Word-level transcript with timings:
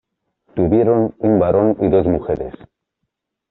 Tuvieron 0.55 1.13
un 1.19 1.37
varón 1.37 1.77
y 1.79 1.87
dos 1.87 2.07
mujeres. 2.07 2.55